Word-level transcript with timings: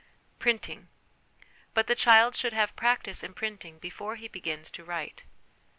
Printing. 0.39 0.87
But 1.75 1.85
the 1.85 1.93
child 1.93 2.35
should 2.35 2.53
have 2.53 2.75
practice 2.75 3.21
in 3.21 3.35
printing 3.35 3.77
before 3.77 4.15
he 4.15 4.27
begins 4.27 4.71
to 4.71 4.83
write. 4.83 5.25